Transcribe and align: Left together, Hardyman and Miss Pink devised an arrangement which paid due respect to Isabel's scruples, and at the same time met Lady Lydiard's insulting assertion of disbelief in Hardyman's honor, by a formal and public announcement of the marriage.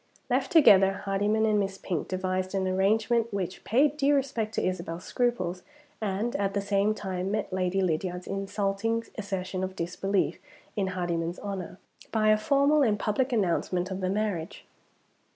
Left 0.31 0.51
together, 0.51 1.03
Hardyman 1.05 1.45
and 1.45 1.59
Miss 1.59 1.77
Pink 1.77 2.07
devised 2.07 2.55
an 2.55 2.67
arrangement 2.67 3.31
which 3.31 3.63
paid 3.63 3.97
due 3.97 4.15
respect 4.15 4.55
to 4.55 4.65
Isabel's 4.67 5.03
scruples, 5.05 5.61
and 6.01 6.35
at 6.37 6.55
the 6.55 6.59
same 6.59 6.95
time 6.95 7.29
met 7.29 7.53
Lady 7.53 7.81
Lydiard's 7.81 8.25
insulting 8.25 9.03
assertion 9.19 9.63
of 9.63 9.75
disbelief 9.75 10.39
in 10.75 10.87
Hardyman's 10.97 11.37
honor, 11.37 11.77
by 12.11 12.29
a 12.29 12.37
formal 12.39 12.81
and 12.81 12.97
public 12.97 13.31
announcement 13.31 13.91
of 13.91 14.01
the 14.01 14.09
marriage. 14.09 14.65